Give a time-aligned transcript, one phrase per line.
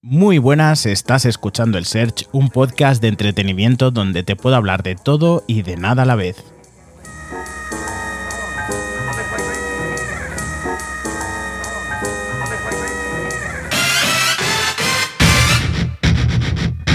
[0.00, 4.94] Muy buenas, estás escuchando el Search, un podcast de entretenimiento donde te puedo hablar de
[4.94, 6.36] todo y de nada a la vez.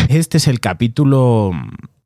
[0.08, 1.52] Este es el capítulo...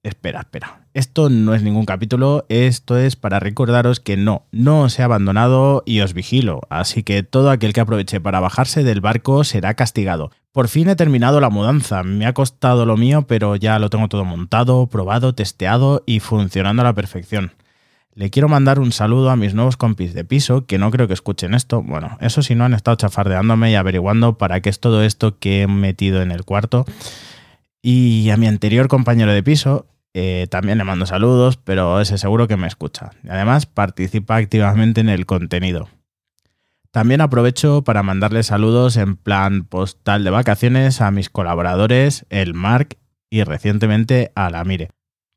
[0.08, 0.86] Espera, espera.
[0.94, 5.84] Esto no es ningún capítulo, esto es para recordaros que no, no os he abandonado
[5.86, 10.32] y os vigilo, así que todo aquel que aproveche para bajarse del barco será castigado.
[10.54, 14.07] Por fin he terminado la mudanza, me ha costado lo mío, pero ya lo tengo
[14.07, 17.51] todo montado, probado, testeado y funcionando a la perfección.
[18.15, 21.14] Le quiero mandar un saludo a mis nuevos compis de piso, que no creo que
[21.14, 21.84] escuchen esto.
[21.84, 25.64] Bueno, eso si no han estado chafardeándome y averiguando para qué es todo esto que
[25.64, 26.86] he metido en el cuarto.
[27.82, 29.86] Y a mi anterior compañero de piso,
[30.20, 33.12] eh, también le mando saludos, pero ese seguro que me escucha.
[33.30, 35.90] Además participa activamente en el contenido.
[36.90, 42.98] También aprovecho para mandarle saludos en plan postal de vacaciones a mis colaboradores, el Mark
[43.30, 44.90] y recientemente a la Mire.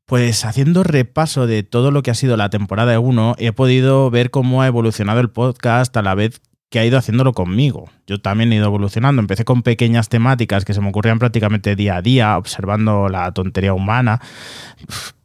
[0.07, 4.31] Pues haciendo repaso de todo lo que ha sido la temporada 1, he podido ver
[4.31, 7.89] cómo ha evolucionado el podcast a la vez que ha ido haciéndolo conmigo.
[8.07, 9.21] Yo también he ido evolucionando.
[9.21, 13.73] Empecé con pequeñas temáticas que se me ocurrían prácticamente día a día, observando la tontería
[13.73, 14.21] humana,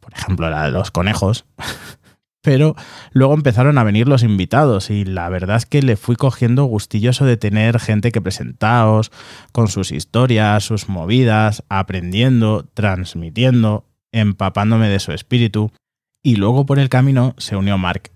[0.01, 1.45] por ejemplo, la de los conejos.
[2.43, 2.75] Pero
[3.11, 7.25] luego empezaron a venir los invitados y la verdad es que le fui cogiendo gustilloso
[7.25, 9.11] de tener gente que presentaos,
[9.51, 15.71] con sus historias, sus movidas, aprendiendo, transmitiendo, empapándome de su espíritu.
[16.23, 18.11] Y luego por el camino se unió Mark,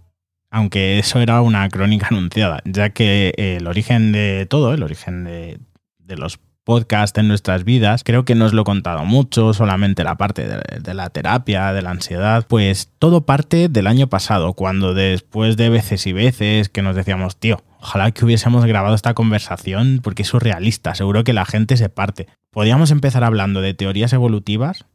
[0.51, 5.59] aunque eso era una crónica anunciada, ya que el origen de todo, el origen de,
[6.09, 10.17] los podcasts en nuestras vidas, creo que no os lo he contado mucho, solamente la
[10.17, 15.55] parte de, la terapia, de la ansiedad, pues todo parte del año pasado, cuando después
[15.55, 20.23] de veces y veces que nos decíamos, tío, ojalá que hubiésemos grabado esta conversación porque
[20.23, 22.27] es surrealista, seguro que la gente se parte.
[22.51, 24.85] Podíamos empezar hablando de teorías evolutivas,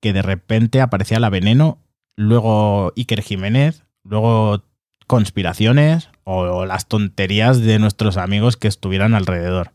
[0.00, 1.78] que de repente aparecía la veneno,
[2.16, 4.64] luego Iker Jiménez, luego
[5.06, 9.72] conspiraciones o las tonterías de nuestros amigos que estuvieran alrededor.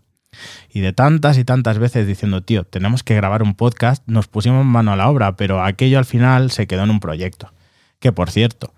[0.69, 4.65] Y de tantas y tantas veces diciendo, tío, tenemos que grabar un podcast, nos pusimos
[4.65, 7.53] mano a la obra, pero aquello al final se quedó en un proyecto.
[7.99, 8.73] Que por cierto,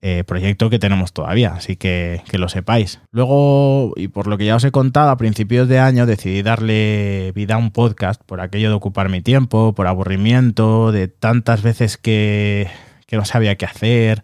[0.00, 3.00] eh, proyecto que tenemos todavía, así que que lo sepáis.
[3.10, 7.32] Luego, y por lo que ya os he contado, a principios de año decidí darle
[7.34, 11.96] vida a un podcast por aquello de ocupar mi tiempo, por aburrimiento, de tantas veces
[11.96, 12.68] que,
[13.06, 14.22] que no sabía qué hacer,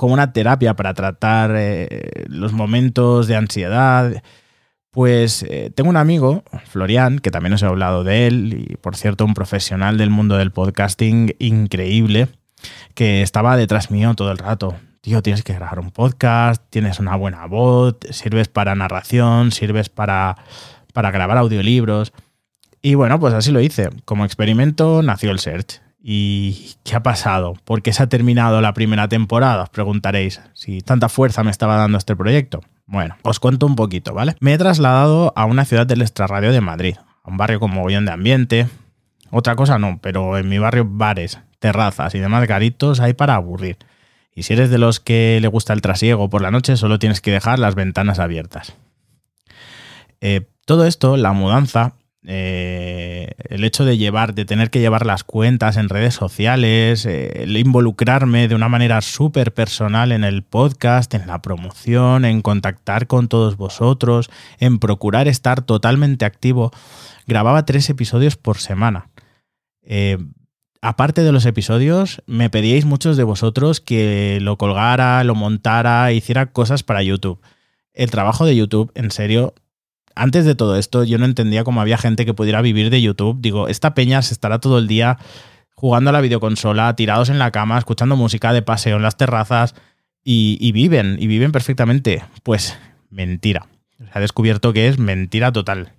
[0.00, 4.22] como una terapia para tratar eh, los momentos de ansiedad.
[4.90, 8.96] Pues eh, tengo un amigo, Florian, que también os he hablado de él, y por
[8.96, 12.28] cierto, un profesional del mundo del podcasting increíble,
[12.94, 14.74] que estaba detrás mío todo el rato.
[15.02, 20.38] Tío, tienes que grabar un podcast, tienes una buena voz, sirves para narración, sirves para,
[20.94, 22.14] para grabar audiolibros.
[22.80, 23.90] Y bueno, pues así lo hice.
[24.06, 25.82] Como experimento nació el Search.
[26.02, 27.54] ¿Y qué ha pasado?
[27.64, 29.64] ¿Por qué se ha terminado la primera temporada?
[29.64, 32.62] Os preguntaréis si tanta fuerza me estaba dando este proyecto.
[32.86, 34.34] Bueno, os cuento un poquito, ¿vale?
[34.40, 38.06] Me he trasladado a una ciudad del extrarradio de Madrid, a un barrio con mogollón
[38.06, 38.66] de ambiente.
[39.30, 43.76] Otra cosa no, pero en mi barrio bares, terrazas y demás garitos hay para aburrir.
[44.34, 47.20] Y si eres de los que le gusta el trasiego por la noche, solo tienes
[47.20, 48.74] que dejar las ventanas abiertas.
[50.20, 51.94] Eh, todo esto, la mudanza,
[52.24, 52.79] eh,
[53.50, 57.56] el hecho de llevar, de tener que llevar las cuentas en redes sociales, eh, el
[57.56, 63.26] involucrarme de una manera súper personal en el podcast, en la promoción, en contactar con
[63.26, 64.30] todos vosotros,
[64.60, 66.70] en procurar estar totalmente activo.
[67.26, 69.10] Grababa tres episodios por semana.
[69.82, 70.18] Eh,
[70.80, 76.52] aparte de los episodios, me pedíais muchos de vosotros que lo colgara, lo montara, hiciera
[76.52, 77.40] cosas para YouTube.
[77.94, 79.54] El trabajo de YouTube, en serio,
[80.14, 83.38] antes de todo esto, yo no entendía cómo había gente que pudiera vivir de YouTube.
[83.40, 85.18] Digo, esta peña se estará todo el día
[85.74, 89.74] jugando a la videoconsola, tirados en la cama, escuchando música de paseo en las terrazas
[90.22, 92.22] y, viven, y viven perfectamente.
[92.42, 92.76] Pues
[93.08, 93.66] mentira.
[93.98, 95.92] Se ha descubierto que es mentira total.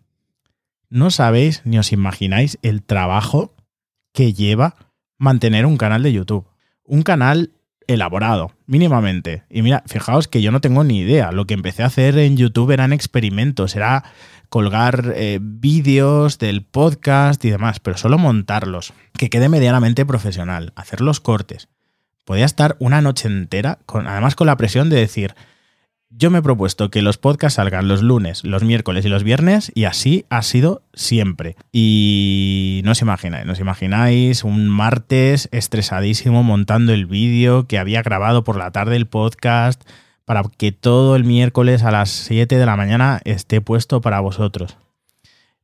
[0.90, 3.56] No sabéis ni os imagináis el trabajo
[4.14, 4.76] que lleva
[5.18, 6.46] mantener un canal de YouTube.
[6.84, 7.52] Un canal
[7.88, 9.44] elaborado, mínimamente.
[9.50, 11.32] Y mira, fijaos que yo no tengo ni idea.
[11.32, 14.04] Lo que empecé a hacer en YouTube eran experimentos, era
[14.50, 21.02] colgar eh, vídeos del podcast y demás, pero solo montarlos, que quede medianamente profesional, hacer
[21.02, 21.70] los cortes.
[22.26, 25.36] Podía estar una noche entera, con, además con la presión de decir,
[26.14, 29.72] yo me he propuesto que los podcasts salgan los lunes, los miércoles y los viernes
[29.74, 31.56] y así ha sido siempre.
[31.72, 38.04] Y no os imagináis, no os imagináis un martes estresadísimo montando el vídeo que había
[38.04, 39.82] grabado por la tarde el podcast
[40.26, 44.78] para que todo el miércoles a las 7 de la mañana esté puesto para vosotros.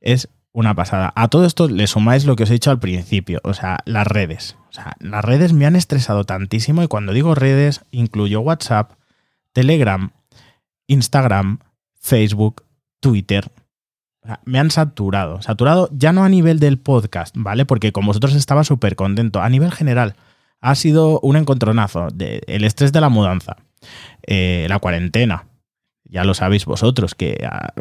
[0.01, 1.13] Es una pasada.
[1.15, 4.07] A todo esto le sumáis lo que os he dicho al principio, o sea, las
[4.07, 4.57] redes.
[4.69, 8.93] O sea, las redes me han estresado tantísimo y cuando digo redes incluyo WhatsApp,
[9.53, 10.11] Telegram,
[10.87, 11.59] Instagram,
[11.99, 12.63] Facebook,
[12.99, 13.51] Twitter.
[14.45, 15.41] me han saturado.
[15.41, 17.65] Saturado ya no a nivel del podcast, ¿vale?
[17.65, 19.41] Porque con vosotros estaba súper contento.
[19.41, 20.15] A nivel general,
[20.59, 22.07] ha sido un encontronazo.
[22.13, 23.57] De, el estrés de la mudanza,
[24.25, 25.45] eh, la cuarentena.
[26.03, 27.73] Ya lo sabéis vosotros, que ah,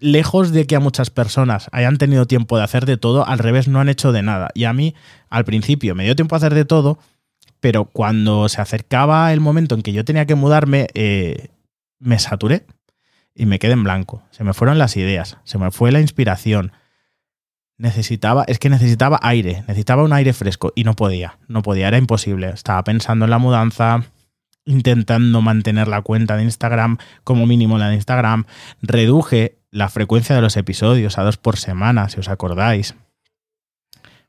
[0.00, 3.68] lejos de que a muchas personas hayan tenido tiempo de hacer de todo, al revés
[3.68, 4.50] no han hecho de nada.
[4.54, 4.94] Y a mí,
[5.28, 6.98] al principio, me dio tiempo a hacer de todo,
[7.60, 11.48] pero cuando se acercaba el momento en que yo tenía que mudarme, eh,
[12.00, 12.66] me saturé
[13.34, 14.24] y me quedé en blanco.
[14.30, 16.72] Se me fueron las ideas, se me fue la inspiración.
[17.76, 21.98] Necesitaba, es que necesitaba aire, necesitaba un aire fresco y no podía, no podía, era
[21.98, 22.50] imposible.
[22.50, 24.04] Estaba pensando en la mudanza,
[24.64, 28.44] intentando mantener la cuenta de Instagram, como mínimo la de Instagram.
[28.82, 32.94] Reduje la frecuencia de los episodios a dos por semana, si os acordáis.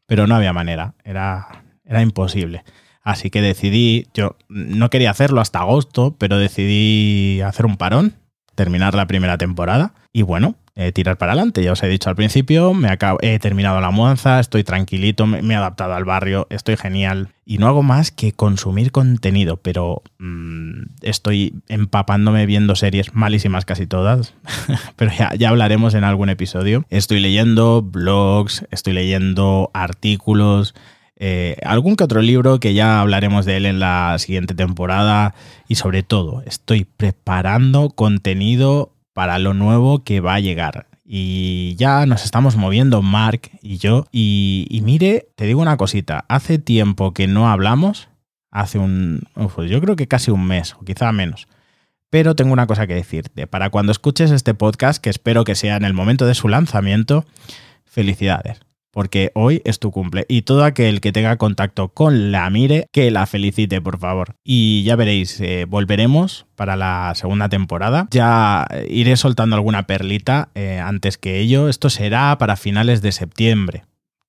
[0.06, 2.64] Pero no había manera, era, era imposible.
[3.04, 8.16] Así que decidí, yo no quería hacerlo hasta agosto, pero decidí hacer un parón
[8.56, 11.64] terminar la primera temporada y bueno, eh, tirar para adelante.
[11.64, 12.90] Ya os he dicho al principio, me
[13.22, 17.68] he terminado la mudanza, estoy tranquilito, me, he adaptado al barrio, estoy genial y no
[17.68, 24.34] hago más que consumir contenido, pero mm, estoy empapándome viendo series malísimas casi todas,
[24.96, 26.86] pero ya hablaremos en algún episodio.
[26.90, 30.74] Estoy leyendo blogs, estoy leyendo artículos.
[31.24, 35.36] Eh, algún que otro libro que ya hablaremos de él en la siguiente temporada
[35.68, 40.88] y sobre todo estoy preparando contenido para lo nuevo que va a llegar.
[41.06, 44.06] Y ya nos estamos moviendo Mark y yo.
[44.12, 48.10] Y, mire, te digo una cosita, hace tiempo que no hablamos,
[48.50, 49.22] hace un,
[49.54, 51.48] pues yo creo que casi un mes o quizá menos.
[52.10, 53.46] Pero tengo una cosa que decirte.
[53.46, 57.26] Para cuando escuches este podcast, que espero que sea en el momento de su lanzamiento,
[57.86, 58.62] felicidades
[58.92, 60.26] porque hoy es tu cumple.
[60.28, 64.36] Y todo aquel que tenga contacto con la Mire, que la felicite, por favor.
[64.44, 68.08] Y ya veréis, eh, volveremos para la segunda temporada.
[68.12, 71.70] Ya iré soltando alguna perlita eh, antes que ello.
[71.70, 73.86] Esto será para finales de septiembre.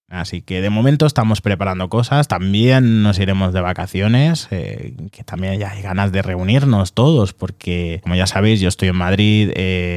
[0.09, 2.29] Así que de momento estamos preparando cosas.
[2.29, 8.01] También nos iremos de vacaciones, eh, que también ya hay ganas de reunirnos todos, porque
[8.03, 9.53] como ya sabéis, yo estoy en Madrid,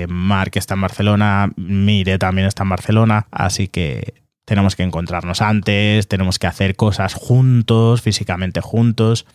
[0.08, 6.08] Mark está en Barcelona, Mire también está en Barcelona, así que tenemos que encontrarnos antes,
[6.08, 9.26] tenemos que hacer cosas juntos, físicamente juntos.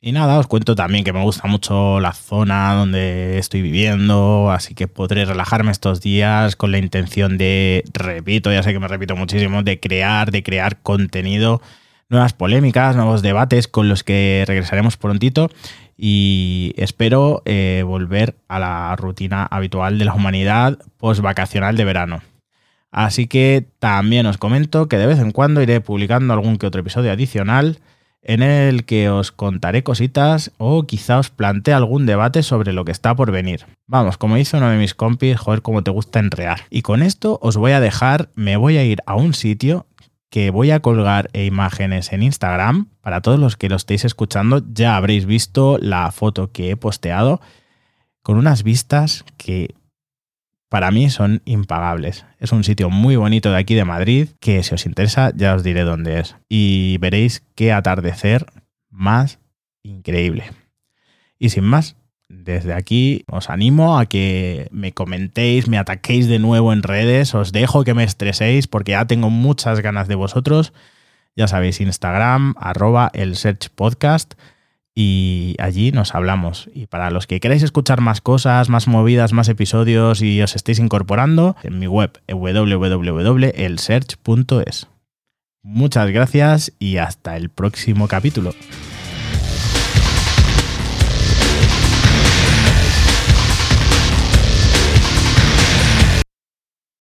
[0.00, 4.76] Y nada, os cuento también que me gusta mucho la zona donde estoy viviendo, así
[4.76, 9.16] que podré relajarme estos días con la intención de, repito, ya sé que me repito
[9.16, 11.60] muchísimo, de crear, de crear contenido,
[12.08, 15.50] nuevas polémicas, nuevos debates con los que regresaremos prontito
[15.96, 22.22] y espero eh, volver a la rutina habitual de la humanidad post vacacional de verano.
[22.90, 26.80] Así que también os comento que de vez en cuando iré publicando algún que otro
[26.80, 27.80] episodio adicional
[28.22, 32.92] en el que os contaré cositas o quizá os plantee algún debate sobre lo que
[32.92, 33.66] está por venir.
[33.86, 36.62] Vamos, como hizo uno de mis compis, joder, cómo te gusta enrear.
[36.70, 39.86] Y con esto os voy a dejar, me voy a ir a un sitio
[40.30, 42.88] que voy a colgar imágenes en Instagram.
[43.00, 47.40] Para todos los que lo estéis escuchando, ya habréis visto la foto que he posteado
[48.22, 49.74] con unas vistas que
[50.68, 52.26] para mí son impagables.
[52.38, 55.62] Es un sitio muy bonito de aquí de Madrid que si os interesa ya os
[55.62, 56.36] diré dónde es.
[56.48, 58.46] Y veréis qué atardecer
[58.90, 59.38] más
[59.82, 60.50] increíble.
[61.38, 61.96] Y sin más,
[62.28, 67.52] desde aquí os animo a que me comentéis, me ataquéis de nuevo en redes, os
[67.52, 70.72] dejo que me estreséis porque ya tengo muchas ganas de vosotros.
[71.36, 74.34] Ya sabéis, Instagram, arroba el Search Podcast
[75.00, 76.68] y allí nos hablamos.
[76.74, 80.80] Y para los que queráis escuchar más cosas, más movidas, más episodios y os estéis
[80.80, 84.88] incorporando, en mi web www.elsearch.es.
[85.62, 88.56] Muchas gracias y hasta el próximo capítulo.